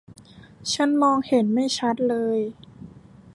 [0.73, 2.39] ฉันมองเห็นไม่ชัดเลย